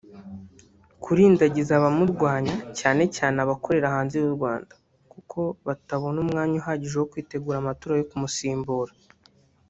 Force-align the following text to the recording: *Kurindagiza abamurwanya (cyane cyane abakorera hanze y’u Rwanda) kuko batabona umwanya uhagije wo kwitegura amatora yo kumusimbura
*Kurindagiza 1.03 1.71
abamurwanya 1.75 2.55
(cyane 2.79 3.03
cyane 3.15 3.37
abakorera 3.43 3.93
hanze 3.95 4.15
y’u 4.23 4.33
Rwanda) 4.37 4.73
kuko 5.11 5.39
batabona 5.67 6.17
umwanya 6.25 6.55
uhagije 6.61 6.95
wo 6.97 7.07
kwitegura 7.11 7.57
amatora 7.59 7.93
yo 7.99 8.05
kumusimbura 8.11 8.91